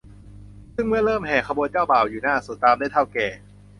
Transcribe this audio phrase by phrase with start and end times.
[0.75, 3.27] ซึ่งเมื่อเริ่มแห่ ขบวนเจ้าบ่าวอยู่หน้าสุด ตามด้วยเถ้าแก่